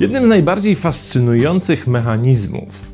Jednym 0.00 0.26
z 0.26 0.28
najbardziej 0.28 0.76
fascynujących 0.76 1.86
mechanizmów 1.86 2.92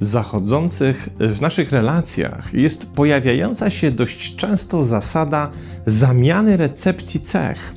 zachodzących 0.00 1.08
w 1.18 1.40
naszych 1.40 1.72
relacjach 1.72 2.54
jest 2.54 2.92
pojawiająca 2.92 3.70
się 3.70 3.90
dość 3.90 4.36
często 4.36 4.82
zasada 4.82 5.50
zamiany 5.86 6.56
recepcji 6.56 7.20
cech. 7.20 7.74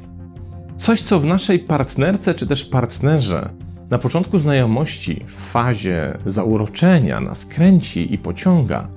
Coś, 0.77 1.02
co 1.02 1.20
w 1.20 1.25
naszej 1.25 1.59
partnerce 1.59 2.34
czy 2.34 2.47
też 2.47 2.65
partnerze 2.65 3.50
na 3.89 4.00
początku 4.00 4.38
znajomości, 4.38 5.25
w 5.27 5.52
fazie 5.52 6.18
zauroczenia 6.25 7.20
nas 7.20 7.45
kręci 7.45 8.13
i 8.13 8.18
pociąga, 8.18 8.88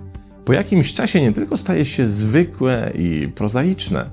po 0.46 0.52
jakimś 0.52 0.94
czasie 0.94 1.20
nie 1.20 1.32
tylko 1.32 1.56
staje 1.56 1.84
się 1.84 2.09
zwykłe 2.09 2.92
i 2.95 3.28
prozaiczne, 3.34 4.10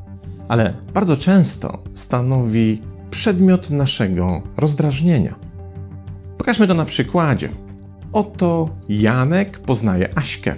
ale 0.47 0.73
bardzo 0.93 1.17
często 1.17 1.83
stanowi 1.93 2.81
przedmiot 3.09 3.69
naszego 3.69 4.41
rozdrażnienia. 4.57 5.35
Pokażmy 6.37 6.67
to 6.67 6.73
na 6.73 6.85
przykładzie. 6.85 7.49
Oto 8.13 8.69
Janek 8.89 9.59
poznaje 9.59 10.17
Aśkę. 10.17 10.55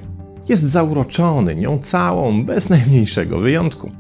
Jest 0.50 0.64
zauroczony 0.64 1.56
nią 1.56 1.80
całą, 1.80 2.46
bez 2.46 2.70
najmniejszego 2.70 3.40
wyjątku. 3.40 3.92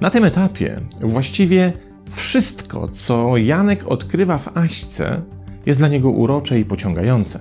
Na 0.00 0.10
tym 0.10 0.24
etapie 0.24 0.80
właściwie 1.00 1.72
wszystko, 2.10 2.88
co 2.88 3.36
Janek 3.36 3.86
odkrywa 3.86 4.38
w 4.38 4.56
Aśce, 4.56 5.20
jest 5.66 5.80
dla 5.80 5.88
niego 5.88 6.10
urocze 6.10 6.60
i 6.60 6.64
pociągające. 6.64 7.40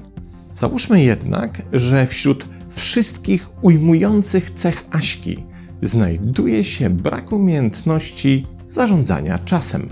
Załóżmy 0.56 1.04
jednak, 1.04 1.62
że 1.74 2.08
wśród 2.08 2.46
wszystkich 2.70 3.50
ujmujących 3.64 4.52
cech 4.52 4.86
Aśki 4.92 5.44
znajduje 5.82 6.64
się 6.64 6.90
brak 6.90 7.32
umiejętności 7.32 8.48
zarządzania 8.70 9.40
czasem. 9.40 9.90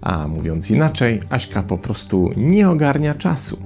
A 0.00 0.28
mówiąc 0.28 0.70
inaczej, 0.70 1.20
Aśka 1.30 1.62
po 1.62 1.78
prostu 1.78 2.30
nie 2.36 2.70
ogarnia 2.70 3.14
czasu. 3.14 3.58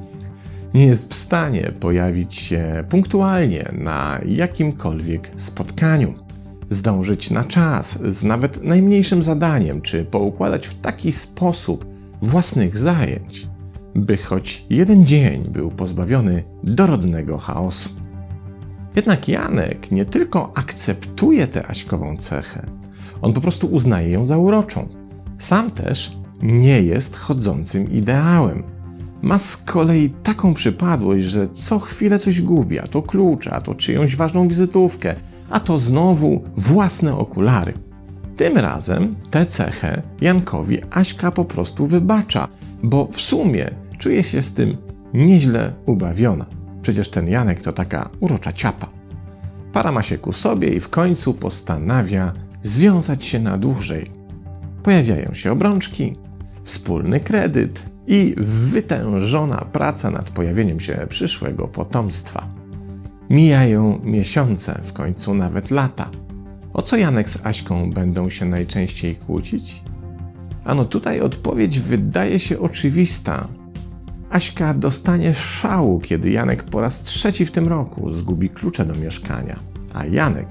Nie 0.74 0.86
jest 0.86 1.12
w 1.12 1.14
stanie 1.14 1.72
pojawić 1.80 2.34
się 2.34 2.84
punktualnie 2.88 3.72
na 3.72 4.20
jakimkolwiek 4.26 5.30
spotkaniu, 5.36 6.14
zdążyć 6.70 7.30
na 7.30 7.44
czas 7.44 7.98
z 8.02 8.24
nawet 8.24 8.64
najmniejszym 8.64 9.22
zadaniem, 9.22 9.82
czy 9.82 10.04
poukładać 10.04 10.66
w 10.66 10.80
taki 10.80 11.12
sposób 11.12 11.86
własnych 12.22 12.78
zajęć, 12.78 13.46
by 13.94 14.16
choć 14.16 14.64
jeden 14.70 15.06
dzień 15.06 15.44
był 15.48 15.70
pozbawiony 15.70 16.42
dorodnego 16.64 17.38
chaosu. 17.38 17.88
Jednak 18.98 19.28
Janek 19.28 19.90
nie 19.90 20.04
tylko 20.04 20.52
akceptuje 20.54 21.46
tę 21.46 21.66
Aśkową 21.66 22.16
cechę, 22.16 22.66
on 23.22 23.32
po 23.32 23.40
prostu 23.40 23.66
uznaje 23.66 24.10
ją 24.10 24.24
za 24.24 24.38
uroczą. 24.38 24.88
Sam 25.38 25.70
też 25.70 26.12
nie 26.42 26.82
jest 26.82 27.16
chodzącym 27.16 27.90
ideałem. 27.90 28.62
Ma 29.22 29.38
z 29.38 29.56
kolei 29.56 30.10
taką 30.10 30.54
przypadłość, 30.54 31.24
że 31.24 31.48
co 31.48 31.78
chwilę 31.78 32.18
coś 32.18 32.42
gubi, 32.42 32.78
a 32.78 32.86
to 32.86 33.02
klucza, 33.02 33.50
a 33.50 33.60
to 33.60 33.74
czyjąś 33.74 34.16
ważną 34.16 34.48
wizytówkę, 34.48 35.14
a 35.50 35.60
to 35.60 35.78
znowu 35.78 36.42
własne 36.56 37.16
okulary. 37.16 37.74
Tym 38.36 38.56
razem 38.56 39.10
tę 39.30 39.46
cechę 39.46 40.02
Jankowi 40.20 40.78
Aśka 40.90 41.30
po 41.30 41.44
prostu 41.44 41.86
wybacza, 41.86 42.48
bo 42.82 43.08
w 43.12 43.20
sumie 43.20 43.70
czuje 43.98 44.24
się 44.24 44.42
z 44.42 44.52
tym 44.54 44.76
nieźle 45.14 45.72
ubawiona. 45.86 46.57
Przecież 46.82 47.10
ten 47.10 47.28
Janek 47.28 47.60
to 47.60 47.72
taka 47.72 48.10
urocza 48.20 48.52
ciapa. 48.52 48.88
Para 49.72 49.92
ma 49.92 50.02
się 50.02 50.18
ku 50.18 50.32
sobie 50.32 50.68
i 50.68 50.80
w 50.80 50.88
końcu 50.88 51.34
postanawia 51.34 52.32
związać 52.62 53.24
się 53.24 53.40
na 53.40 53.58
dłużej. 53.58 54.10
Pojawiają 54.82 55.34
się 55.34 55.52
obrączki, 55.52 56.16
wspólny 56.64 57.20
kredyt 57.20 57.82
i 58.06 58.34
wytężona 58.70 59.56
praca 59.72 60.10
nad 60.10 60.30
pojawieniem 60.30 60.80
się 60.80 61.06
przyszłego 61.08 61.68
potomstwa. 61.68 62.48
Mijają 63.30 64.00
miesiące, 64.04 64.80
w 64.84 64.92
końcu 64.92 65.34
nawet 65.34 65.70
lata. 65.70 66.10
O 66.72 66.82
co 66.82 66.96
Janek 66.96 67.30
z 67.30 67.46
Aśką 67.46 67.90
będą 67.90 68.30
się 68.30 68.44
najczęściej 68.46 69.16
kłócić? 69.16 69.82
Ano 70.64 70.84
tutaj 70.84 71.20
odpowiedź 71.20 71.80
wydaje 71.80 72.38
się 72.38 72.60
oczywista. 72.60 73.48
Aśka 74.30 74.74
dostanie 74.74 75.34
szału, 75.34 76.00
kiedy 76.00 76.30
Janek 76.30 76.64
po 76.64 76.80
raz 76.80 77.02
trzeci 77.02 77.46
w 77.46 77.50
tym 77.50 77.68
roku 77.68 78.10
zgubi 78.10 78.48
klucze 78.48 78.86
do 78.86 78.94
mieszkania, 78.94 79.56
a 79.94 80.06
Janek 80.06 80.48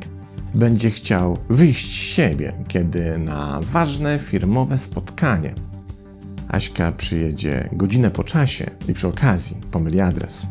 będzie 0.55 0.91
chciał 0.91 1.37
wyjść 1.49 1.87
z 1.87 1.93
siebie, 1.93 2.53
kiedy 2.67 3.17
na 3.17 3.59
ważne 3.71 4.19
firmowe 4.19 4.77
spotkanie 4.77 5.53
Aśka 6.47 6.91
przyjedzie 6.91 7.69
godzinę 7.73 8.11
po 8.11 8.23
czasie 8.23 8.69
i 8.89 8.93
przy 8.93 9.07
okazji 9.07 9.57
pomyli 9.71 10.01
adres. 10.01 10.47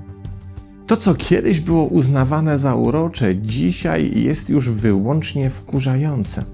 To, 0.86 0.96
co 0.96 1.14
kiedyś 1.14 1.60
było 1.60 1.84
uznawane 1.84 2.58
za 2.58 2.74
urocze, 2.74 3.36
dzisiaj 3.36 4.22
jest 4.22 4.50
już 4.50 4.68
wyłącznie 4.70 5.50
wkurzające. 5.50 6.44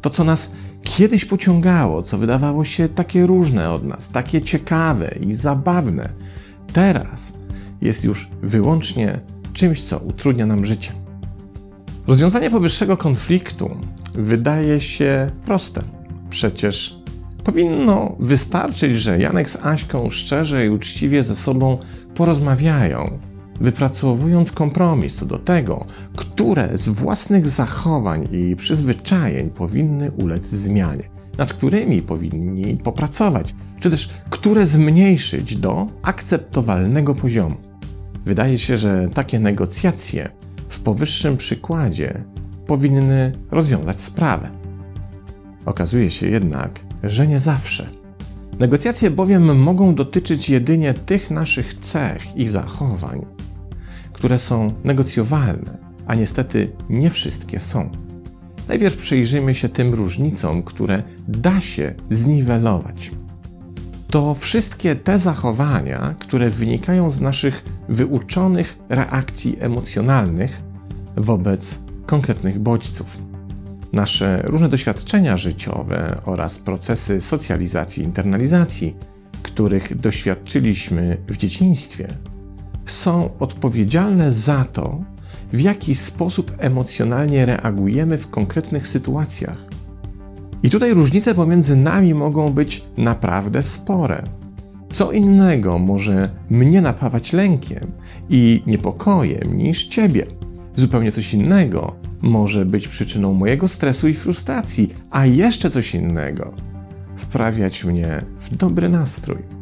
To, 0.00 0.10
co 0.10 0.24
nas 0.24 0.54
kiedyś 0.96 1.24
pociągało, 1.24 2.02
co 2.02 2.18
wydawało 2.18 2.64
się 2.64 2.88
takie 2.88 3.26
różne 3.26 3.70
od 3.70 3.84
nas, 3.84 4.10
takie 4.10 4.42
ciekawe 4.42 5.14
i 5.20 5.34
zabawne, 5.34 6.08
teraz 6.72 7.32
jest 7.82 8.04
już 8.04 8.28
wyłącznie 8.42 9.20
czymś, 9.52 9.82
co 9.82 9.98
utrudnia 9.98 10.46
nam 10.46 10.64
życie. 10.64 10.92
Rozwiązanie 12.06 12.50
powyższego 12.50 12.96
konfliktu 12.96 13.76
wydaje 14.14 14.80
się 14.80 15.30
proste. 15.44 15.82
Przecież 16.30 16.96
powinno 17.44 18.16
wystarczyć, 18.18 18.96
że 18.96 19.18
Janek 19.18 19.50
z 19.50 19.56
Aśką 19.56 20.10
szczerze 20.10 20.66
i 20.66 20.70
uczciwie 20.70 21.24
ze 21.24 21.36
sobą 21.36 21.78
porozmawiają, 22.14 23.18
wypracowując 23.60 24.52
kompromis 24.52 25.14
co 25.14 25.26
do 25.26 25.38
tego, 25.38 25.86
które 26.16 26.78
z 26.78 26.88
własnych 26.88 27.48
zachowań 27.48 28.28
i 28.32 28.56
przyzwyczajeń 28.56 29.50
powinny 29.50 30.10
ulec 30.10 30.46
zmianie, 30.46 31.08
nad 31.38 31.52
którymi 31.52 32.02
powinni 32.02 32.76
popracować, 32.76 33.54
czy 33.80 33.90
też 33.90 34.10
które 34.30 34.66
zmniejszyć 34.66 35.56
do 35.56 35.86
akceptowalnego 36.02 37.14
poziomu. 37.14 37.56
Wydaje 38.24 38.58
się, 38.58 38.78
że 38.78 39.08
takie 39.14 39.38
negocjacje 39.40 40.28
w 40.68 40.80
powyższym 40.80 41.36
przykładzie 41.36 42.24
powinny 42.66 43.32
rozwiązać 43.50 44.00
sprawę. 44.00 44.50
Okazuje 45.66 46.10
się 46.10 46.30
jednak, 46.30 46.80
że 47.02 47.26
nie 47.26 47.40
zawsze. 47.40 47.86
Negocjacje 48.58 49.10
bowiem 49.10 49.58
mogą 49.58 49.94
dotyczyć 49.94 50.50
jedynie 50.50 50.94
tych 50.94 51.30
naszych 51.30 51.74
cech 51.74 52.36
i 52.36 52.48
zachowań, 52.48 53.26
które 54.18 54.38
są 54.38 54.74
negocjowalne, 54.84 55.78
a 56.06 56.14
niestety 56.14 56.70
nie 56.90 57.10
wszystkie 57.10 57.60
są. 57.60 57.90
Najpierw 58.68 58.96
przyjrzyjmy 58.96 59.54
się 59.54 59.68
tym 59.68 59.94
różnicom, 59.94 60.62
które 60.62 61.02
da 61.28 61.60
się 61.60 61.94
zniwelować. 62.10 63.10
To 64.10 64.34
wszystkie 64.34 64.96
te 64.96 65.18
zachowania, 65.18 66.14
które 66.18 66.50
wynikają 66.50 67.10
z 67.10 67.20
naszych 67.20 67.62
wyuczonych 67.88 68.78
reakcji 68.88 69.56
emocjonalnych 69.60 70.62
wobec 71.16 71.82
konkretnych 72.06 72.58
bodźców. 72.58 73.18
Nasze 73.92 74.42
różne 74.44 74.68
doświadczenia 74.68 75.36
życiowe 75.36 76.20
oraz 76.24 76.58
procesy 76.58 77.20
socjalizacji 77.20 78.02
i 78.02 78.06
internalizacji, 78.06 78.96
których 79.42 80.00
doświadczyliśmy 80.00 81.16
w 81.28 81.36
dzieciństwie, 81.36 82.08
są 82.92 83.30
odpowiedzialne 83.38 84.32
za 84.32 84.64
to, 84.64 85.00
w 85.52 85.60
jaki 85.60 85.94
sposób 85.94 86.52
emocjonalnie 86.58 87.46
reagujemy 87.46 88.18
w 88.18 88.30
konkretnych 88.30 88.88
sytuacjach. 88.88 89.58
I 90.62 90.70
tutaj 90.70 90.94
różnice 90.94 91.34
pomiędzy 91.34 91.76
nami 91.76 92.14
mogą 92.14 92.48
być 92.48 92.84
naprawdę 92.96 93.62
spore. 93.62 94.22
Co 94.92 95.12
innego 95.12 95.78
może 95.78 96.30
mnie 96.50 96.80
napawać 96.80 97.32
lękiem 97.32 97.92
i 98.28 98.62
niepokojem 98.66 99.58
niż 99.58 99.86
ciebie. 99.86 100.26
Zupełnie 100.76 101.12
coś 101.12 101.34
innego 101.34 101.96
może 102.22 102.64
być 102.64 102.88
przyczyną 102.88 103.34
mojego 103.34 103.68
stresu 103.68 104.08
i 104.08 104.14
frustracji, 104.14 104.94
a 105.10 105.26
jeszcze 105.26 105.70
coś 105.70 105.94
innego 105.94 106.52
wprawiać 107.16 107.84
mnie 107.84 108.22
w 108.38 108.56
dobry 108.56 108.88
nastrój. 108.88 109.57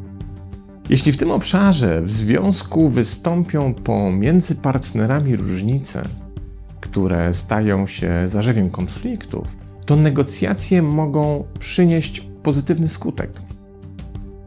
Jeśli 0.91 1.13
w 1.13 1.17
tym 1.17 1.31
obszarze 1.31 2.03
w 2.03 2.11
związku 2.11 2.89
wystąpią 2.89 3.75
pomiędzy 3.75 4.55
partnerami 4.55 5.37
różnice, 5.37 6.03
które 6.81 7.35
stają 7.35 7.87
się 7.87 8.29
zarzewiem 8.29 8.71
konfliktów, 8.71 9.57
to 9.87 9.97
negocjacje 9.97 10.83
mogą 10.83 11.45
przynieść 11.59 12.21
pozytywny 12.43 12.89
skutek. 12.89 13.31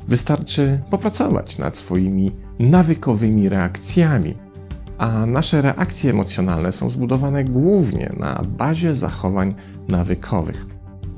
Wystarczy 0.07 0.79
popracować 0.89 1.57
nad 1.57 1.77
swoimi 1.77 2.31
nawykowymi 2.59 3.49
reakcjami 3.49 4.35
a 4.99 5.25
nasze 5.25 5.61
reakcje 5.61 6.11
emocjonalne 6.11 6.71
są 6.71 6.89
zbudowane 6.89 7.43
głównie 7.43 8.11
na 8.17 8.41
bazie 8.57 8.93
zachowań 8.93 9.55
nawykowych. 9.87 10.65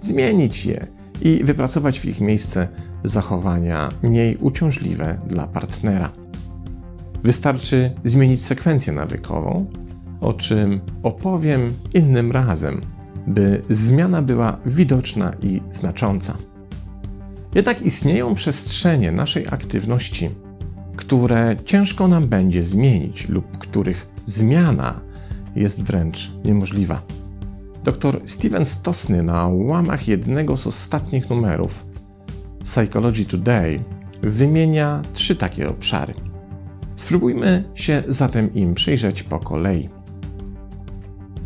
Zmienić 0.02 0.66
je 0.66 0.88
i 1.22 1.44
wypracować 1.44 2.00
w 2.00 2.06
ich 2.06 2.22
miejsce 2.22 2.68
zachowania 3.04 3.90
mniej 4.04 4.38
uciążliwe 4.38 5.20
dla 5.28 5.48
partnera. 5.48 6.10
Wystarczy 7.24 7.92
zmienić 8.04 8.46
sekwencję 8.46 8.94
nawykową, 8.94 9.66
o 10.22 10.34
czym 10.34 10.82
opowiem 11.04 11.74
innym 11.94 12.32
razem, 12.32 12.82
by 13.28 13.62
zmiana 13.70 14.22
była 14.22 14.58
widoczna 14.66 15.34
i 15.44 15.62
znacząca. 15.72 16.38
Jednak 17.56 17.82
istnieją 17.82 18.36
przestrzenie 18.36 19.12
naszej 19.12 19.48
aktywności, 19.48 20.30
które 20.96 21.56
ciężko 21.66 22.08
nam 22.08 22.28
będzie 22.28 22.64
zmienić 22.64 23.30
lub 23.30 23.58
których 23.58 24.10
zmiana 24.26 25.02
jest 25.56 25.84
wręcz 25.84 26.32
niemożliwa. 26.46 27.02
Dr 27.84 28.22
Steven 28.26 28.66
Stosny 28.66 29.24
na 29.24 29.48
łamach 29.48 30.08
jednego 30.08 30.58
z 30.58 30.68
ostatnich 30.68 31.30
numerów 31.30 31.91
Psychology 32.72 33.26
Today 33.26 33.84
wymienia 34.22 35.02
trzy 35.14 35.36
takie 35.36 35.70
obszary. 35.70 36.14
Spróbujmy 36.96 37.64
się 37.76 38.04
zatem 38.08 38.54
im 38.54 38.74
przyjrzeć 38.74 39.24
po 39.24 39.40
kolei. 39.40 39.90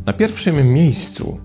Na 0.05 0.13
pierwszym 0.13 0.69
miejscu 0.69 1.39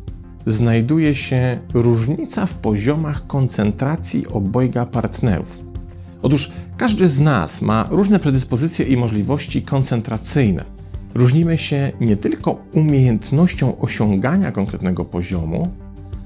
znajduje 0.47 1.15
się 1.15 1.59
różnica 1.75 2.47
w 2.47 2.55
poziomach 2.55 3.27
koncentracji 3.27 4.27
obojga 4.27 4.87
partnerów. 4.87 5.65
Otóż 6.23 6.53
każdy 6.77 7.09
z 7.09 7.21
nas 7.21 7.63
ma 7.63 7.89
różne 7.91 8.19
predyspozycje 8.21 8.87
i 8.87 8.97
możliwości 8.97 9.63
koncentracyjne. 9.63 10.65
Różnimy 11.15 11.59
się 11.59 11.93
nie 12.01 12.17
tylko 12.17 12.65
umiejętnością 12.73 13.79
osiągania 13.79 14.53
konkretnego 14.53 15.05
poziomu, 15.05 15.73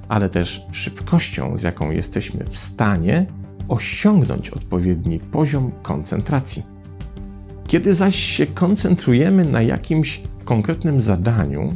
ale 0.08 0.28
też 0.30 0.66
szybkością, 0.72 1.56
z 1.56 1.62
jaką 1.62 1.90
jesteśmy 1.90 2.44
w 2.44 2.58
stanie 2.58 3.26
osiągnąć 3.68 4.50
odpowiedni 4.50 5.18
poziom 5.18 5.72
koncentracji. 5.82 6.62
Kiedy 7.66 7.94
zaś 7.94 8.16
się 8.16 8.46
koncentrujemy 8.46 9.44
na 9.44 9.62
jakimś 9.62 10.22
konkretnym 10.44 11.00
zadaniu, 11.00 11.68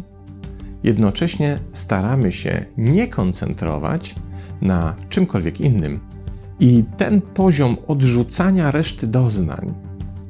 jednocześnie 0.83 1.59
staramy 1.73 2.33
się 2.33 2.65
nie 2.77 3.09
koncentrować 3.09 4.15
na 4.61 4.95
czymkolwiek 5.09 5.61
innym. 5.61 6.01
I 6.61 6.85
ten 6.97 7.21
poziom 7.21 7.77
odrzucania 7.87 8.71
reszty 8.71 9.07
doznań 9.07 9.75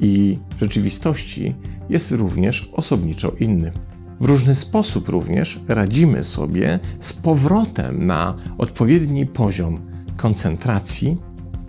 i 0.01 0.37
rzeczywistości 0.61 1.55
jest 1.89 2.11
również 2.11 2.71
osobniczo 2.73 3.33
inny. 3.41 3.73
W 4.21 4.25
różny 4.25 4.55
sposób 4.55 5.09
również 5.09 5.61
radzimy 5.69 6.25
sobie 6.25 6.79
z 7.01 7.13
powrotem 7.13 8.07
na 8.07 8.37
odpowiedni 8.59 9.27
poziom 9.27 9.81
koncentracji 10.17 11.17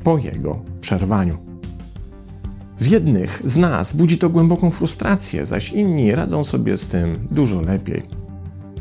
po 0.04 0.18
jego 0.18 0.62
przerwaniu. 0.82 1.38
W 2.80 2.88
jednych 2.88 3.42
z 3.46 3.58
nas 3.58 3.96
budzi 3.96 4.18
to 4.18 4.30
głęboką 4.30 4.72
frustrację, 4.72 5.46
zaś 5.46 5.72
inni 5.72 6.16
radzą 6.16 6.44
sobie 6.44 6.78
z 6.78 6.88
tym 6.88 7.28
dużo 7.32 7.62
lepiej. 7.62 8.04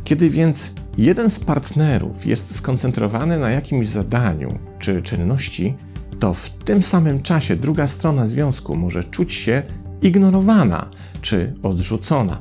Kiedy 0.05 0.31
więc 0.31 0.73
jeden 0.99 1.31
z 1.31 1.41
partnerów 1.41 2.26
jest 2.26 2.55
skoncentrowany 2.55 3.38
na 3.38 3.50
jakimś 3.50 3.87
zadaniu 3.87 4.59
czy 4.79 5.03
czynności, 5.03 5.75
to 6.20 6.35
w 6.35 6.50
tym 6.50 6.82
samym 6.82 7.23
czasie 7.23 7.56
druga 7.56 7.87
strona 7.87 8.26
związku 8.26 8.76
może 8.76 9.05
czuć 9.05 9.32
się 9.32 9.62
ignorowana 10.03 10.91
czy 11.23 11.55
odrzucona. 11.62 12.38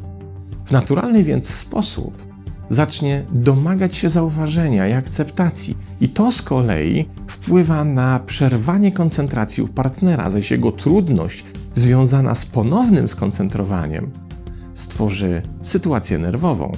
W 0.65 0.71
naturalny 0.71 1.23
więc 1.23 1.49
sposób 1.49 2.26
zacznie 2.69 3.23
domagać 3.31 3.95
się 3.95 4.09
zauważenia 4.09 4.87
i 4.87 4.93
akceptacji, 4.93 5.77
i 6.01 6.09
to 6.09 6.31
z 6.31 6.41
kolei 6.41 7.05
wpływa 7.27 7.83
na 7.83 8.19
przerwanie 8.19 8.91
koncentracji 8.91 9.63
u 9.63 9.67
partnera, 9.67 10.29
zaś 10.29 10.51
jego 10.51 10.71
trudność 10.71 11.43
związana 11.75 12.35
z 12.35 12.45
ponownym 12.45 13.07
skoncentrowaniem 13.07 14.11
stworzy 14.73 15.41
sytuację 15.61 16.17
nerwową 16.17 16.71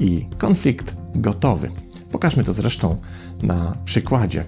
i 0.00 0.26
konflikt 0.38 0.96
gotowy. 1.14 1.70
Pokażmy 2.12 2.44
to 2.44 2.52
zresztą 2.52 2.96
na 3.42 3.76
przykładzie. 3.84 4.44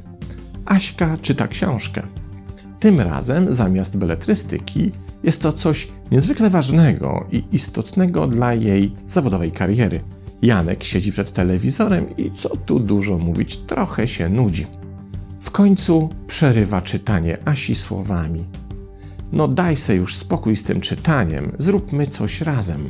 Aśka 0.65 1.17
czyta 1.23 1.49
książkę. 1.49 2.03
Tym 2.81 3.01
razem 3.01 3.55
zamiast 3.55 3.99
beletrystyki 3.99 4.91
jest 5.23 5.43
to 5.43 5.53
coś 5.53 5.89
niezwykle 6.11 6.51
ważnego 6.51 7.27
i 7.33 7.45
istotnego 7.53 8.27
dla 8.27 8.55
jej 8.55 8.95
zawodowej 9.07 9.53
kariery. 9.53 10.01
Janek 10.43 10.85
siedzi 10.85 11.13
przed 11.13 11.33
telewizorem 11.33 12.17
i 12.17 12.31
co 12.37 12.57
tu 12.57 12.81
dużo 12.81 13.19
mówić, 13.19 13.57
trochę 13.57 14.09
się 14.09 14.29
nudzi. 14.29 14.67
W 15.41 15.51
końcu 15.51 16.09
przerywa 16.27 16.83
czytanie 16.83 17.39
Asi 17.45 17.75
słowami: 17.75 18.45
No 19.33 19.49
daj 19.49 19.77
se 19.77 19.95
już 19.95 20.17
spokój 20.17 20.57
z 20.57 20.65
tym 20.65 20.81
czytaniem, 20.81 21.53
zróbmy 21.59 22.07
coś 22.07 22.41
razem. 22.41 22.89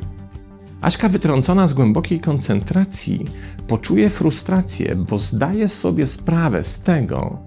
Aśka 0.83 1.09
wytrącona 1.09 1.69
z 1.69 1.75
głębokiej 1.75 2.21
koncentracji 2.21 3.25
poczuje 3.69 4.11
frustrację, 4.11 4.97
bo 4.97 5.19
zdaje 5.19 5.69
sobie 5.69 6.07
sprawę 6.07 6.63
z 6.63 6.81
tego, 6.81 7.39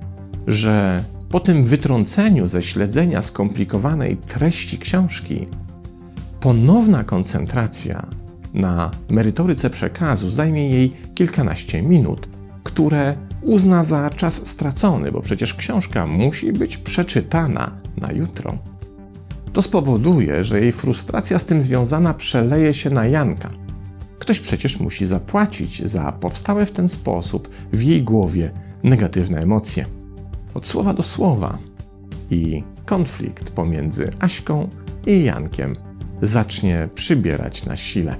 że 0.48 1.04
po 1.30 1.40
tym 1.40 1.63
wytrąceniu 1.63 2.48
ze 2.48 2.63
śledzenia 2.63 3.22
skomplikowanej 3.22 4.18
treści 4.18 4.78
książki, 4.78 5.48
ponowna 6.40 7.04
koncentracja 7.04 8.07
na 8.54 8.92
merytoryce 9.10 9.69
przekazu 9.69 10.30
zajmie 10.30 10.69
jej 10.69 10.94
kilkanaście 11.16 11.81
minut, 11.81 12.28
które 12.63 13.16
uzna 13.42 13.84
za 13.84 14.10
czas 14.10 14.48
stracony, 14.48 15.12
bo 15.12 15.22
przecież 15.22 15.54
książka 15.54 16.07
musi 16.07 16.54
być 16.54 16.78
przeczytana 16.78 17.72
na 17.98 18.12
jutro. 18.12 18.57
To 19.54 19.62
spowoduje, 19.62 20.44
że 20.44 20.62
jej 20.62 20.72
frustracja 20.72 21.40
z 21.40 21.46
tym 21.46 21.62
związana 21.62 22.13
przeleje 22.13 22.74
się 22.74 22.90
na 22.90 23.06
Janka. 23.06 23.50
Ktoś 24.19 24.40
przecież 24.40 24.80
musi 24.80 25.06
zapłacić 25.06 25.90
za 25.90 26.12
powstałe 26.12 26.66
w 26.66 26.72
ten 26.72 26.90
sposób 26.90 27.50
w 27.74 27.81
jej 27.84 28.04
głowie 28.04 28.51
negatywne 28.84 29.42
emocje. 29.42 29.86
Od 30.54 30.68
słowa 30.68 30.94
do 30.94 31.04
słowa. 31.04 31.57
I 32.31 32.63
konflikt 32.86 33.50
pomiędzy 33.50 34.12
Aśką 34.19 34.68
i 35.07 35.24
Jankiem 35.24 35.75
zacznie 36.22 36.90
przybierać 36.96 37.66
na 37.66 37.78
sile. 37.78 38.16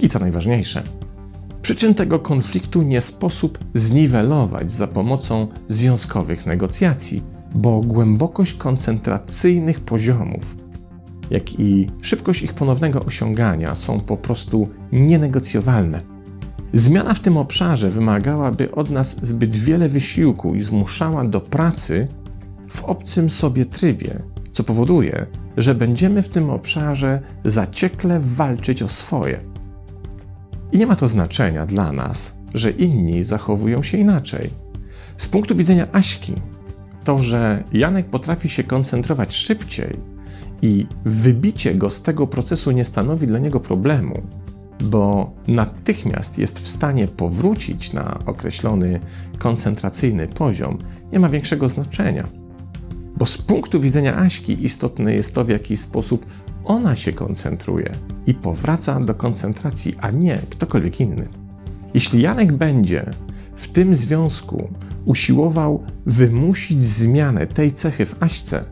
I 0.00 0.08
co 0.08 0.18
najważniejsze, 0.18 0.82
przyczyn 1.62 1.94
tego 1.94 2.18
konfliktu 2.18 2.82
nie 2.82 3.00
sposób 3.00 3.58
zniwelować 3.74 4.72
za 4.72 4.86
pomocą 4.86 5.46
związkowych 5.68 6.46
negocjacji, 6.46 7.22
bo 7.54 7.80
głębokość 7.80 8.54
koncentracyjnych 8.54 9.80
poziomów, 9.80 10.54
jak 11.30 11.60
i 11.60 11.90
szybkość 12.00 12.42
ich 12.42 12.54
ponownego 12.54 13.04
osiągania 13.04 13.76
są 13.76 14.00
po 14.00 14.16
prostu 14.16 14.68
nienegocjowalne. 14.92 16.00
Zmiana 16.72 17.14
w 17.14 17.20
tym 17.20 17.36
obszarze 17.36 17.90
wymagałaby 17.90 18.70
od 18.72 18.90
nas 18.90 19.26
zbyt 19.26 19.56
wiele 19.56 19.88
wysiłku 19.88 20.54
i 20.54 20.62
zmuszała 20.62 21.24
do 21.24 21.40
pracy 21.40 22.06
w 22.68 22.84
obcym 22.84 23.30
sobie 23.30 23.64
trybie, 23.64 24.22
co 24.52 24.64
powoduje, 24.64 25.26
że 25.56 25.74
będziemy 25.74 26.22
w 26.22 26.28
tym 26.28 26.50
obszarze 26.50 27.20
zaciekle 27.44 28.20
walczyć 28.20 28.82
o 28.82 28.88
swoje. 28.88 29.57
I 30.72 30.78
nie 30.78 30.86
ma 30.86 30.96
to 30.96 31.08
znaczenia 31.08 31.66
dla 31.66 31.92
nas, 31.92 32.34
że 32.54 32.70
inni 32.70 33.22
zachowują 33.22 33.82
się 33.82 33.98
inaczej. 33.98 34.50
Z 35.18 35.28
punktu 35.28 35.56
widzenia 35.56 35.86
Aśki, 35.92 36.34
to, 37.04 37.22
że 37.22 37.64
Janek 37.72 38.06
potrafi 38.06 38.48
się 38.48 38.64
koncentrować 38.64 39.34
szybciej 39.36 39.96
i 40.62 40.86
wybicie 41.04 41.74
go 41.74 41.90
z 41.90 42.02
tego 42.02 42.26
procesu 42.26 42.70
nie 42.70 42.84
stanowi 42.84 43.26
dla 43.26 43.38
niego 43.38 43.60
problemu, 43.60 44.22
bo 44.84 45.32
natychmiast 45.48 46.38
jest 46.38 46.60
w 46.60 46.68
stanie 46.68 47.08
powrócić 47.08 47.92
na 47.92 48.18
określony 48.26 49.00
koncentracyjny 49.38 50.28
poziom, 50.28 50.78
nie 51.12 51.20
ma 51.20 51.28
większego 51.28 51.68
znaczenia. 51.68 52.24
Bo 53.16 53.26
z 53.26 53.38
punktu 53.38 53.80
widzenia 53.80 54.16
Aśki 54.16 54.64
istotne 54.64 55.14
jest 55.14 55.34
to, 55.34 55.44
w 55.44 55.48
jaki 55.48 55.76
sposób 55.76 56.26
ona 56.68 56.96
się 56.96 57.12
koncentruje 57.12 57.90
i 58.26 58.34
powraca 58.34 59.00
do 59.00 59.14
koncentracji, 59.14 59.96
a 60.00 60.10
nie 60.10 60.38
ktokolwiek 60.50 61.00
inny. 61.00 61.26
Jeśli 61.94 62.22
Janek 62.22 62.52
będzie 62.52 63.10
w 63.56 63.68
tym 63.68 63.94
związku 63.94 64.68
usiłował 65.04 65.84
wymusić 66.06 66.84
zmianę 66.84 67.46
tej 67.46 67.72
cechy 67.72 68.06
w 68.06 68.22
Aśce, 68.22 68.64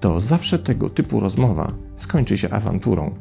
to 0.00 0.20
zawsze 0.20 0.58
tego 0.58 0.90
typu 0.90 1.20
rozmowa 1.20 1.72
skończy 1.96 2.38
się 2.38 2.50
awanturą. 2.50 3.14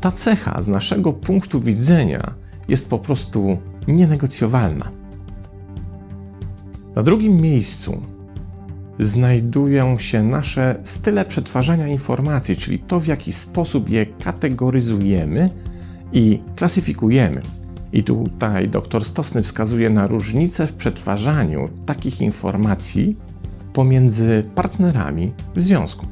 Ta 0.00 0.12
cecha 0.12 0.62
z 0.62 0.68
naszego 0.68 1.12
punktu 1.12 1.60
widzenia 1.60 2.34
jest 2.68 2.90
po 2.90 2.98
prostu 2.98 3.58
nienegocjowalna. 3.88 4.90
Na 6.94 7.02
drugim 7.02 7.40
miejscu 7.40 8.00
znajdują 8.98 9.98
się 9.98 10.22
nasze 10.22 10.76
style 10.84 11.24
przetwarzania 11.24 11.86
informacji, 11.86 12.56
czyli 12.56 12.78
to, 12.78 13.00
w 13.00 13.06
jaki 13.06 13.32
sposób 13.32 13.90
je 13.90 14.06
kategoryzujemy 14.06 15.48
i 16.12 16.40
klasyfikujemy. 16.56 17.40
I 17.92 18.04
tutaj 18.04 18.68
dr 18.68 19.04
Stosny 19.04 19.42
wskazuje 19.42 19.90
na 19.90 20.06
różnicę 20.06 20.66
w 20.66 20.72
przetwarzaniu 20.72 21.68
takich 21.86 22.20
informacji 22.20 23.16
pomiędzy 23.72 24.44
partnerami 24.54 25.32
w 25.54 25.62
związku. 25.62 26.06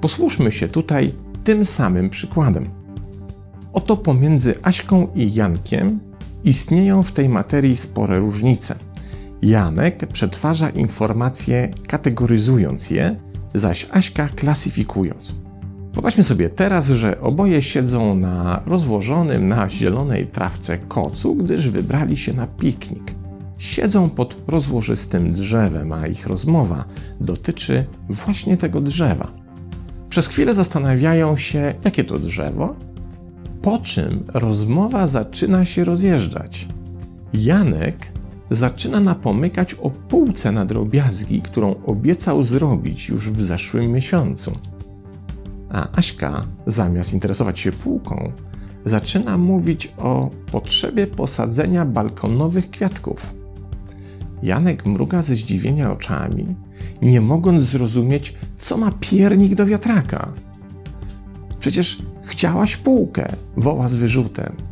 Posłuszmy 0.00 0.52
się 0.52 0.68
tutaj 0.68 1.12
tym 1.44 1.64
samym 1.64 2.10
przykładem. 2.10 2.70
Oto 3.72 3.96
pomiędzy 3.96 4.54
Aśką 4.62 5.08
i 5.14 5.34
Jankiem 5.34 6.00
istnieją 6.44 7.02
w 7.02 7.12
tej 7.12 7.28
materii 7.28 7.76
spore 7.76 8.18
różnice. 8.18 8.74
Janek 9.42 10.06
przetwarza 10.06 10.70
informacje 10.70 11.74
kategoryzując 11.86 12.90
je, 12.90 13.16
zaś 13.54 13.86
Aśka 13.90 14.28
klasyfikując. 14.28 15.34
Popatrzmy 15.92 16.24
sobie 16.24 16.50
teraz, 16.50 16.86
że 16.86 17.20
oboje 17.20 17.62
siedzą 17.62 18.14
na 18.14 18.62
rozłożonym 18.66 19.48
na 19.48 19.70
zielonej 19.70 20.26
trawce 20.26 20.78
kocu, 20.78 21.34
gdyż 21.34 21.68
wybrali 21.68 22.16
się 22.16 22.32
na 22.32 22.46
piknik. 22.46 23.14
Siedzą 23.58 24.10
pod 24.10 24.42
rozłożystym 24.46 25.32
drzewem, 25.32 25.92
a 25.92 26.06
ich 26.06 26.26
rozmowa 26.26 26.84
dotyczy 27.20 27.86
właśnie 28.08 28.56
tego 28.56 28.80
drzewa. 28.80 29.30
Przez 30.08 30.28
chwilę 30.28 30.54
zastanawiają 30.54 31.36
się, 31.36 31.74
jakie 31.84 32.04
to 32.04 32.18
drzewo, 32.18 32.74
po 33.62 33.78
czym 33.78 34.24
rozmowa 34.34 35.06
zaczyna 35.06 35.64
się 35.64 35.84
rozjeżdżać. 35.84 36.68
Janek 37.34 38.12
zaczyna 38.54 39.00
napomykać 39.00 39.74
o 39.74 39.90
półce 39.90 40.52
na 40.52 40.66
drobiazgi, 40.66 41.42
którą 41.42 41.74
obiecał 41.86 42.42
zrobić 42.42 43.08
już 43.08 43.30
w 43.30 43.42
zeszłym 43.42 43.92
miesiącu. 43.92 44.58
A 45.70 45.88
Aśka, 45.92 46.46
zamiast 46.66 47.12
interesować 47.12 47.60
się 47.60 47.72
półką, 47.72 48.32
zaczyna 48.86 49.38
mówić 49.38 49.92
o 49.98 50.30
potrzebie 50.52 51.06
posadzenia 51.06 51.84
balkonowych 51.84 52.70
kwiatków. 52.70 53.34
Janek 54.42 54.86
mruga 54.86 55.22
ze 55.22 55.34
zdziwienia 55.34 55.92
oczami, 55.92 56.46
nie 57.02 57.20
mogąc 57.20 57.62
zrozumieć, 57.62 58.34
co 58.58 58.76
ma 58.76 58.92
piernik 59.00 59.54
do 59.54 59.66
wiatraka. 59.66 60.28
Przecież 61.60 61.98
chciałaś 62.24 62.76
półkę, 62.76 63.26
woła 63.56 63.88
z 63.88 63.94
wyrzutem. 63.94 64.71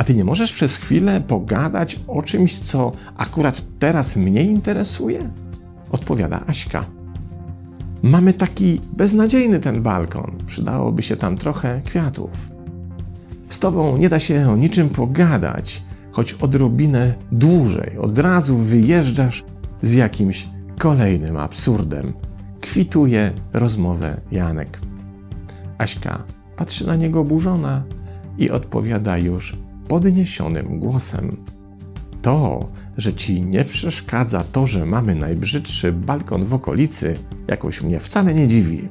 A 0.00 0.04
ty 0.04 0.14
nie 0.14 0.24
możesz 0.24 0.52
przez 0.52 0.76
chwilę 0.76 1.20
pogadać 1.20 2.00
o 2.06 2.22
czymś, 2.22 2.58
co 2.58 2.92
akurat 3.16 3.62
teraz 3.78 4.16
mnie 4.16 4.42
interesuje? 4.42 5.30
Odpowiada 5.92 6.40
Aśka. 6.46 6.84
Mamy 8.02 8.32
taki 8.32 8.80
beznadziejny 8.96 9.60
ten 9.60 9.82
balkon. 9.82 10.32
Przydałoby 10.46 11.02
się 11.02 11.16
tam 11.16 11.36
trochę 11.36 11.80
kwiatów. 11.84 12.30
Z 13.48 13.58
tobą 13.58 13.96
nie 13.96 14.08
da 14.08 14.18
się 14.18 14.50
o 14.50 14.56
niczym 14.56 14.88
pogadać, 14.88 15.82
choć 16.12 16.32
odrobinę 16.32 17.14
dłużej. 17.32 17.98
Od 17.98 18.18
razu 18.18 18.56
wyjeżdżasz 18.56 19.44
z 19.82 19.92
jakimś 19.92 20.48
kolejnym 20.78 21.36
absurdem. 21.36 22.12
Kwituje 22.60 23.32
rozmowę 23.52 24.20
Janek. 24.32 24.80
Aśka 25.78 26.22
patrzy 26.56 26.86
na 26.86 26.96
niego 26.96 27.20
oburzona 27.20 27.82
i 28.38 28.50
odpowiada 28.50 29.18
już 29.18 29.56
podniesionym 29.90 30.78
głosem. 30.78 31.30
To, 32.22 32.68
że 32.96 33.12
ci 33.12 33.42
nie 33.42 33.64
przeszkadza 33.64 34.44
to, 34.52 34.66
że 34.66 34.86
mamy 34.86 35.14
najbrzydszy 35.14 35.92
balkon 35.92 36.44
w 36.44 36.54
okolicy, 36.54 37.14
jakoś 37.48 37.82
mnie 37.82 38.00
wcale 38.00 38.34
nie 38.34 38.48
dziwi. 38.48 38.88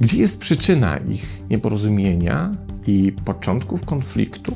Gdzie 0.00 0.18
jest 0.18 0.40
przyczyna 0.40 0.96
ich 0.96 1.38
nieporozumienia 1.50 2.50
i 2.86 3.12
początków 3.24 3.84
konfliktu? 3.84 4.54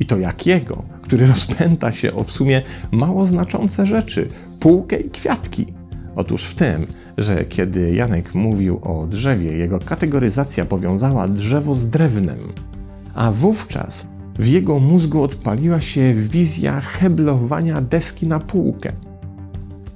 I 0.00 0.06
to 0.06 0.18
jakiego, 0.18 0.82
który 1.02 1.26
rozpęta 1.26 1.92
się 1.92 2.14
o 2.14 2.24
w 2.24 2.30
sumie 2.30 2.62
mało 2.92 3.26
znaczące 3.26 3.86
rzeczy 3.86 4.28
półkę 4.60 4.96
i 4.96 5.10
kwiatki? 5.10 5.66
Otóż 6.14 6.44
w 6.44 6.54
tym, 6.54 6.86
że 7.18 7.44
kiedy 7.44 7.94
Janek 7.94 8.34
mówił 8.34 8.78
o 8.82 9.06
drzewie, 9.06 9.52
jego 9.52 9.78
kategoryzacja 9.78 10.64
powiązała 10.64 11.28
drzewo 11.28 11.74
z 11.74 11.90
drewnem, 11.90 12.38
a 13.14 13.32
wówczas 13.32 14.06
w 14.38 14.46
jego 14.46 14.78
mózgu 14.78 15.22
odpaliła 15.22 15.80
się 15.80 16.14
wizja 16.14 16.80
heblowania 16.80 17.80
deski 17.80 18.26
na 18.26 18.40
półkę. 18.40 18.92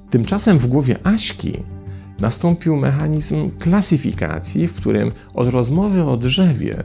Tymczasem 0.09 0.57
w 0.57 0.67
głowie 0.67 0.95
Aśki 1.03 1.53
nastąpił 2.19 2.75
mechanizm 2.75 3.49
klasyfikacji, 3.49 4.67
w 4.67 4.75
którym 4.75 5.09
od 5.33 5.47
rozmowy 5.47 6.03
o 6.03 6.17
drzewie 6.17 6.83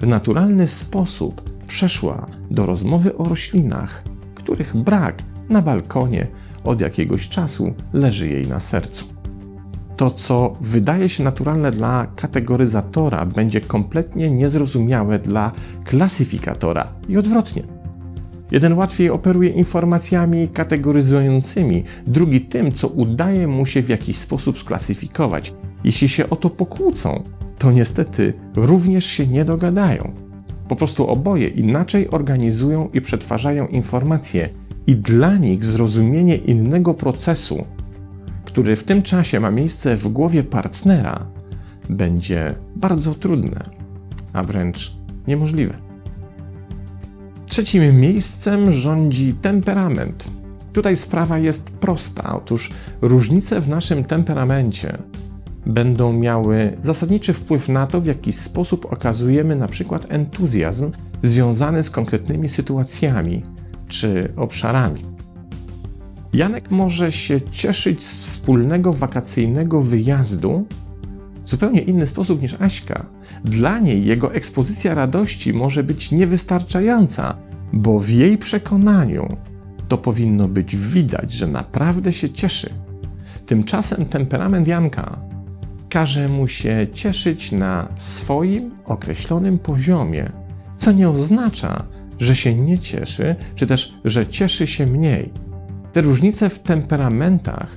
w 0.00 0.06
naturalny 0.06 0.68
sposób 0.68 1.50
przeszła 1.66 2.26
do 2.50 2.66
rozmowy 2.66 3.16
o 3.16 3.24
roślinach, 3.24 4.04
których 4.34 4.76
brak 4.76 5.22
na 5.48 5.62
balkonie 5.62 6.26
od 6.64 6.80
jakiegoś 6.80 7.28
czasu 7.28 7.74
leży 7.92 8.28
jej 8.28 8.46
na 8.46 8.60
sercu. 8.60 9.13
To, 9.96 10.10
co 10.10 10.52
wydaje 10.60 11.08
się 11.08 11.24
naturalne 11.24 11.70
dla 11.70 12.06
kategoryzatora, 12.16 13.26
będzie 13.26 13.60
kompletnie 13.60 14.30
niezrozumiałe 14.30 15.18
dla 15.18 15.52
klasyfikatora 15.84 16.92
i 17.08 17.16
odwrotnie. 17.16 17.62
Jeden 18.50 18.72
łatwiej 18.72 19.10
operuje 19.10 19.50
informacjami 19.50 20.48
kategoryzującymi, 20.48 21.84
drugi 22.06 22.40
tym, 22.40 22.72
co 22.72 22.88
udaje 22.88 23.46
mu 23.46 23.66
się 23.66 23.82
w 23.82 23.88
jakiś 23.88 24.18
sposób 24.18 24.58
sklasyfikować. 24.58 25.54
Jeśli 25.84 26.08
się 26.08 26.30
o 26.30 26.36
to 26.36 26.50
pokłócą, 26.50 27.22
to 27.58 27.72
niestety 27.72 28.32
również 28.56 29.04
się 29.04 29.26
nie 29.26 29.44
dogadają. 29.44 30.12
Po 30.68 30.76
prostu 30.76 31.06
oboje 31.06 31.48
inaczej 31.48 32.10
organizują 32.10 32.88
i 32.92 33.00
przetwarzają 33.00 33.66
informacje, 33.66 34.48
i 34.86 34.96
dla 34.96 35.36
nich 35.36 35.64
zrozumienie 35.64 36.36
innego 36.36 36.94
procesu, 36.94 37.64
który 38.54 38.76
w 38.76 38.84
tym 38.84 39.02
czasie 39.02 39.40
ma 39.40 39.50
miejsce 39.50 39.96
w 39.96 40.08
głowie 40.08 40.42
partnera, 40.42 41.26
będzie 41.90 42.54
bardzo 42.76 43.14
trudne, 43.14 43.70
a 44.32 44.42
wręcz 44.42 44.96
niemożliwe. 45.26 45.74
Trzecim 47.46 48.00
miejscem 48.00 48.70
rządzi 48.70 49.34
temperament. 49.42 50.24
Tutaj 50.72 50.96
sprawa 50.96 51.38
jest 51.38 51.70
prosta. 51.70 52.36
Otóż 52.36 52.70
różnice 53.02 53.60
w 53.60 53.68
naszym 53.68 54.04
temperamencie 54.04 54.98
będą 55.66 56.12
miały 56.12 56.76
zasadniczy 56.82 57.32
wpływ 57.32 57.68
na 57.68 57.86
to, 57.86 58.00
w 58.00 58.06
jaki 58.06 58.32
sposób 58.32 58.92
okazujemy 58.92 59.56
na 59.56 59.68
przykład 59.68 60.06
entuzjazm 60.08 60.92
związany 61.22 61.82
z 61.82 61.90
konkretnymi 61.90 62.48
sytuacjami 62.48 63.42
czy 63.88 64.32
obszarami. 64.36 65.13
Janek 66.34 66.70
może 66.70 67.12
się 67.12 67.40
cieszyć 67.40 68.04
z 68.04 68.18
wspólnego 68.18 68.92
wakacyjnego 68.92 69.82
wyjazdu 69.82 70.66
w 71.44 71.48
zupełnie 71.48 71.80
inny 71.80 72.06
sposób 72.06 72.42
niż 72.42 72.56
Aśka. 72.60 73.06
Dla 73.44 73.78
niej 73.78 74.04
jego 74.04 74.34
ekspozycja 74.34 74.94
radości 74.94 75.52
może 75.52 75.82
być 75.82 76.12
niewystarczająca, 76.12 77.36
bo 77.72 77.98
w 77.98 78.08
jej 78.08 78.38
przekonaniu 78.38 79.36
to 79.88 79.98
powinno 79.98 80.48
być 80.48 80.76
widać, 80.76 81.32
że 81.32 81.46
naprawdę 81.46 82.12
się 82.12 82.30
cieszy. 82.30 82.70
Tymczasem 83.46 84.06
temperament 84.06 84.68
Janka 84.68 85.18
każe 85.88 86.28
mu 86.28 86.48
się 86.48 86.86
cieszyć 86.94 87.52
na 87.52 87.88
swoim 87.96 88.70
określonym 88.84 89.58
poziomie, 89.58 90.32
co 90.76 90.92
nie 90.92 91.08
oznacza, 91.08 91.86
że 92.20 92.36
się 92.36 92.54
nie 92.54 92.78
cieszy, 92.78 93.36
czy 93.54 93.66
też, 93.66 93.94
że 94.04 94.26
cieszy 94.26 94.66
się 94.66 94.86
mniej. 94.86 95.43
Te 95.94 96.02
różnice 96.02 96.50
w 96.50 96.58
temperamentach 96.58 97.76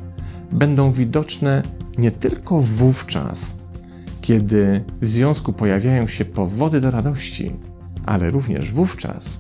będą 0.52 0.92
widoczne 0.92 1.62
nie 1.98 2.12
tylko 2.12 2.62
wówczas, 2.62 3.56
kiedy 4.22 4.84
w 5.02 5.08
związku 5.08 5.54
pojawiają 5.54 6.08
się 6.08 6.26
powody 6.26 6.82
do 6.82 6.92
radości, 6.92 7.52
ale 8.06 8.32
również 8.32 8.72
wówczas, 8.72 9.40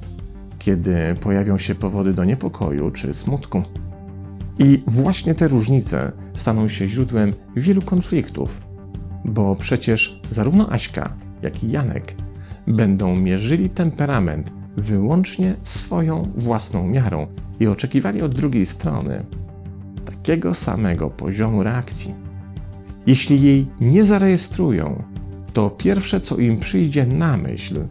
kiedy 0.59 1.15
pojawią 1.21 1.57
się 1.57 1.75
powody 1.75 2.13
do 2.13 2.23
niepokoju 2.23 2.91
czy 2.91 3.13
smutku. 3.13 3.63
I 4.59 4.83
właśnie 4.87 5.35
te 5.35 5.47
różnice 5.47 6.11
staną 6.35 6.67
się 6.67 6.87
źródłem 6.87 7.31
wielu 7.55 7.81
konfliktów, 7.81 8.61
bo 9.25 9.55
przecież 9.55 10.21
zarówno 10.31 10.71
Aśka, 10.71 11.13
jak 11.41 11.63
i 11.63 11.71
Janek 11.71 12.15
będą 12.67 13.15
mierzyli 13.15 13.69
temperament 13.69 14.56
wyłącznie 14.77 15.53
swoją 15.63 16.31
własną 16.35 16.87
miarą 16.87 17.27
i 17.59 17.67
oczekiwali 17.67 18.21
od 18.21 18.35
drugiej 18.35 18.65
strony 18.65 19.25
takiego 20.05 20.53
samego 20.53 21.09
poziomu 21.09 21.63
reakcji. 21.63 22.15
Jeśli 23.07 23.41
jej 23.41 23.67
nie 23.81 24.03
zarejestrują, 24.03 25.03
to 25.53 25.69
pierwsze, 25.69 26.19
co 26.19 26.37
im 26.37 26.59
przyjdzie 26.59 27.05
na 27.05 27.37
myśl, 27.37 27.85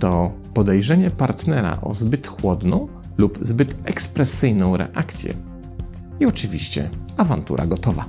to 0.00 0.32
podejrzenie 0.54 1.10
partnera 1.10 1.78
o 1.82 1.94
zbyt 1.94 2.26
chłodną 2.28 2.88
lub 3.18 3.38
zbyt 3.42 3.74
ekspresyjną 3.84 4.76
reakcję. 4.76 5.34
I 6.20 6.26
oczywiście 6.26 6.90
awantura 7.16 7.66
gotowa. 7.66 8.04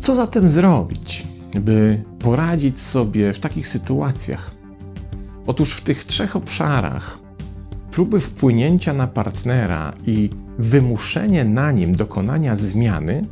Co 0.00 0.14
zatem 0.14 0.48
zrobić, 0.48 1.26
by 1.60 2.04
poradzić 2.18 2.80
sobie 2.80 3.32
w 3.32 3.38
takich 3.38 3.68
sytuacjach? 3.68 4.59
Otóż 5.50 5.72
w 5.72 5.80
tych 5.80 6.04
trzech 6.04 6.36
obszarach 6.36 7.18
próby 7.90 8.20
wpłynięcia 8.20 8.94
na 8.94 9.06
partnera 9.06 9.92
i 10.06 10.30
wymuszenie 10.58 11.44
na 11.44 11.72
nim 11.72 11.96
dokonania 11.96 12.56
zmiany 12.56 13.22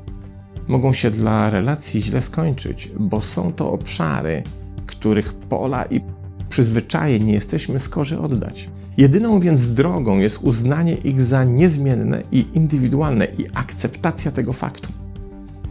mogą 0.69 0.93
się 0.93 1.11
dla 1.11 1.51
relacji 1.51 2.03
źle 2.03 2.21
skończyć, 2.21 2.91
bo 2.99 3.21
są 3.21 3.53
to 3.53 3.73
obszary, 3.73 4.43
których 4.87 5.35
pola 5.35 5.85
i 5.85 6.01
przyzwyczajeń 6.49 7.25
nie 7.25 7.33
jesteśmy 7.33 7.79
skorzy 7.79 8.21
oddać. 8.21 8.71
Jedyną 8.97 9.41
więc 9.41 9.75
drogą 9.75 10.19
jest 10.19 10.39
uznanie 10.43 10.95
ich 10.95 11.23
za 11.23 11.45
niezmienne 11.45 12.23
i 12.33 12.47
indywidualne 12.55 13.25
i 13.25 13.47
akceptacja 13.55 14.31
tego 14.31 14.53
faktu. 14.53 14.89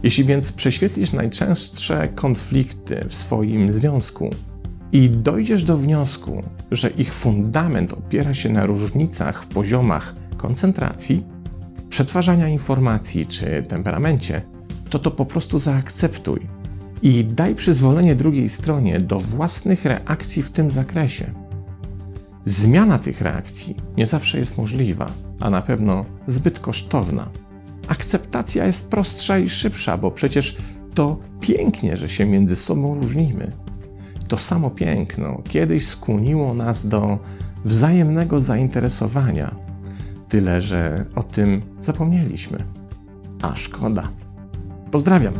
Jeśli 0.02 0.24
więc 0.24 0.52
prześwietlisz 0.52 1.12
najczęstsze 1.12 2.08
konflikty 2.14 3.04
w 3.08 3.14
swoim 3.14 3.72
związku 3.72 4.30
i 4.92 5.10
dojdziesz 5.10 5.64
do 5.64 5.78
wniosku, 5.78 6.40
że 6.70 6.90
ich 6.90 7.14
fundament 7.14 7.92
opiera 7.92 8.34
się 8.34 8.48
na 8.48 8.66
różnicach 8.66 9.44
w 9.44 9.46
poziomach 9.46 10.14
koncentracji, 10.36 11.24
przetwarzania 11.88 12.48
informacji 12.48 13.26
czy 13.26 13.64
temperamencie, 13.68 14.42
to 14.90 14.98
to 14.98 15.10
po 15.10 15.26
prostu 15.26 15.58
zaakceptuj 15.58 16.40
i 17.02 17.24
daj 17.24 17.54
przyzwolenie 17.54 18.16
drugiej 18.16 18.48
stronie 18.48 19.00
do 19.00 19.20
własnych 19.20 19.84
reakcji 19.84 20.42
w 20.42 20.50
tym 20.50 20.70
zakresie. 20.70 21.32
Zmiana 22.44 22.98
tych 22.98 23.20
reakcji 23.20 23.76
nie 23.96 24.06
zawsze 24.06 24.38
jest 24.38 24.58
możliwa, 24.58 25.06
a 25.40 25.50
na 25.50 25.62
pewno 25.62 26.04
zbyt 26.26 26.58
kosztowna. 26.58 27.28
Akceptacja 27.88 28.66
jest 28.66 28.90
prostsza 28.90 29.38
i 29.38 29.48
szybsza, 29.48 29.98
bo 29.98 30.10
przecież 30.10 30.56
to 30.94 31.18
pięknie, 31.40 31.96
że 31.96 32.08
się 32.08 32.26
między 32.26 32.56
sobą 32.56 32.94
różnimy. 32.94 33.52
To 34.28 34.38
samo 34.38 34.70
piękno 34.70 35.42
kiedyś 35.48 35.86
skłoniło 35.86 36.54
nas 36.54 36.88
do 36.88 37.18
wzajemnego 37.64 38.40
zainteresowania, 38.40 39.54
tyle 40.28 40.62
że 40.62 41.04
o 41.14 41.22
tym 41.22 41.60
zapomnieliśmy. 41.80 42.58
A 43.42 43.56
szkoda. 43.56 44.08
Pozdrawiam. 44.90 45.34